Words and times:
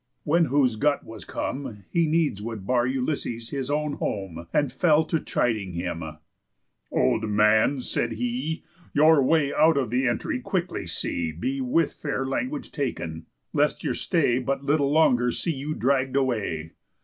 When 0.23 0.45
whose 0.45 0.77
gut 0.77 1.05
was 1.05 1.25
come, 1.25 1.83
He 1.91 2.07
needs 2.07 2.41
would 2.41 2.65
bar 2.65 2.87
Ulysses 2.87 3.51
his 3.51 3.69
own 3.69 3.93
home, 3.97 4.47
And 4.51 4.73
fell 4.73 5.05
to 5.05 5.19
chiding 5.19 5.73
him: 5.73 6.01
"Old 6.91 7.29
man," 7.29 7.81
said 7.81 8.13
he, 8.13 8.63
"Your 8.95 9.21
way 9.21 9.53
out 9.53 9.77
of 9.77 9.91
the 9.91 10.07
entry 10.07 10.39
quickly 10.39 10.87
see 10.87 11.31
Be 11.31 11.61
with 11.61 11.93
fair 11.93 12.25
language 12.25 12.71
taken, 12.71 13.27
lest 13.53 13.83
your 13.83 13.93
stay 13.93 14.39
But 14.39 14.63
little 14.63 14.89
longer 14.91 15.31
see 15.31 15.53
you 15.53 15.75
dragg'd 15.75 16.15
away. 16.15 16.71